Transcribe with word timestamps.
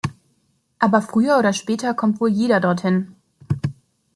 Aber 0.79 1.03
früher 1.03 1.37
oder 1.37 1.53
später 1.53 1.93
kommt 1.93 2.19
wohl 2.21 2.31
jeder 2.31 2.59
dorthin! 2.59 3.15